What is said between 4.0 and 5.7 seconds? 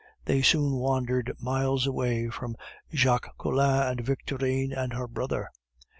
Victorine and her brother.